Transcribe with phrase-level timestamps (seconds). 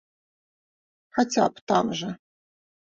[1.19, 2.09] Хаця б там жа.